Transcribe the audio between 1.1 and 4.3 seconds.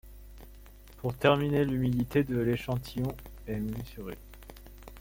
terminer, l’humidité de l’échantillon est mesurée.